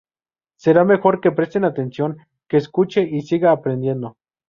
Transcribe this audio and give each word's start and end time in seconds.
Será 0.55 0.83
mejor 0.83 1.21
que 1.21 1.29
preste 1.29 1.63
atención, 1.63 2.17
que 2.47 2.57
escuche 2.57 3.03
y 3.07 3.21
siga 3.21 3.51
aprendiendo. 3.51 4.17